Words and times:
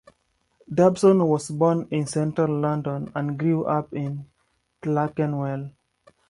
Dobson 0.67 1.27
was 1.27 1.51
born 1.51 1.87
in 1.91 2.07
central 2.07 2.59
London 2.59 3.11
and 3.13 3.37
grew 3.37 3.65
up 3.65 3.93
in 3.93 4.25
Clerkenwell. 4.81 5.73